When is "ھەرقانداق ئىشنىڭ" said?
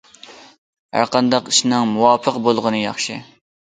0.97-1.87